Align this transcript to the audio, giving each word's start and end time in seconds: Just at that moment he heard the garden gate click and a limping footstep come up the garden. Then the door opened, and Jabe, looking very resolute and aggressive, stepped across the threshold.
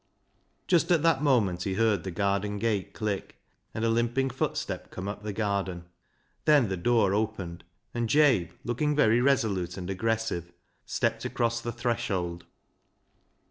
Just 0.65 0.91
at 0.91 1.03
that 1.03 1.21
moment 1.21 1.61
he 1.61 1.75
heard 1.75 2.03
the 2.03 2.09
garden 2.09 2.57
gate 2.57 2.91
click 2.91 3.35
and 3.71 3.85
a 3.85 3.89
limping 3.89 4.31
footstep 4.31 4.89
come 4.89 5.07
up 5.07 5.21
the 5.21 5.31
garden. 5.31 5.85
Then 6.45 6.69
the 6.69 6.75
door 6.75 7.13
opened, 7.13 7.63
and 7.93 8.09
Jabe, 8.09 8.49
looking 8.63 8.95
very 8.95 9.21
resolute 9.21 9.77
and 9.77 9.91
aggressive, 9.91 10.51
stepped 10.87 11.23
across 11.23 11.61
the 11.61 11.71
threshold. 11.71 12.45